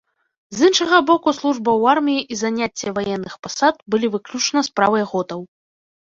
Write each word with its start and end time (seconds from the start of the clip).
З 0.59 0.69
іншага 0.69 0.97
боку, 1.09 1.33
служба 1.39 1.69
ў 1.75 1.81
арміі 1.97 2.23
і 2.37 2.39
заняцце 2.41 2.95
ваенных 2.97 3.37
пасад 3.45 3.75
былі 3.97 4.07
выключна 4.19 4.59
справай 4.71 5.09
готаў. 5.15 5.41